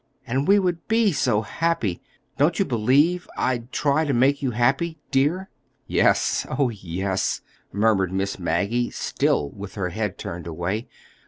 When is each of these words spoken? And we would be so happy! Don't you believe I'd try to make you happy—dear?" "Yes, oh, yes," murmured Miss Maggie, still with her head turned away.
And 0.25 0.47
we 0.47 0.57
would 0.57 0.87
be 0.87 1.11
so 1.11 1.43
happy! 1.43 2.01
Don't 2.35 2.57
you 2.57 2.65
believe 2.65 3.29
I'd 3.37 3.71
try 3.71 4.03
to 4.03 4.13
make 4.15 4.41
you 4.41 4.49
happy—dear?" 4.49 5.47
"Yes, 5.85 6.47
oh, 6.49 6.69
yes," 6.69 7.41
murmured 7.71 8.11
Miss 8.11 8.39
Maggie, 8.39 8.89
still 8.89 9.51
with 9.51 9.75
her 9.75 9.89
head 9.89 10.17
turned 10.17 10.47
away. 10.47 10.87